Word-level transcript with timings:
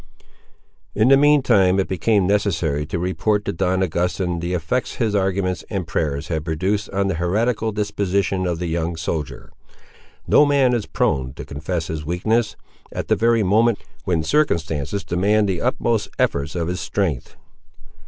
In 0.95 1.09
the 1.09 1.15
mean 1.15 1.43
time, 1.43 1.79
it 1.79 1.87
became 1.87 2.25
necessary 2.25 2.87
to 2.87 2.97
report 2.97 3.45
to 3.45 3.53
Don 3.53 3.83
Augustin, 3.83 4.39
the 4.39 4.55
effects 4.55 4.95
his 4.95 5.13
arguments 5.13 5.63
and 5.69 5.85
prayers 5.85 6.27
had 6.27 6.43
produced 6.43 6.89
on 6.89 7.07
the 7.07 7.13
heretical 7.13 7.71
disposition 7.71 8.47
of 8.47 8.57
the 8.57 8.65
young 8.65 8.95
soldier. 8.95 9.51
No 10.25 10.43
man 10.43 10.73
is 10.73 10.87
prone 10.87 11.33
to 11.33 11.45
confess 11.45 11.85
his 11.85 12.03
weakness, 12.03 12.55
at 12.91 13.09
the 13.09 13.15
very 13.15 13.43
moment 13.43 13.77
when 14.03 14.23
circumstances 14.23 15.03
demand 15.03 15.47
the 15.47 15.61
utmost 15.61 16.09
efforts 16.17 16.55
of 16.55 16.67
his 16.67 16.79
strength. 16.79 17.35